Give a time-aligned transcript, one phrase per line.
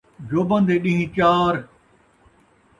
[0.29, 1.53] جوبن دے ݙین٘ہہ چار